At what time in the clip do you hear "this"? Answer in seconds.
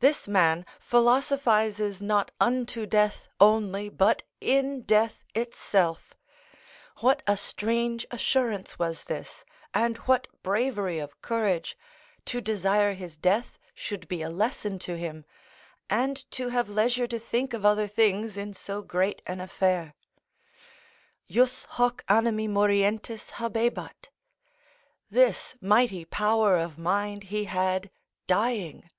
0.00-0.26, 9.04-9.44, 25.08-25.54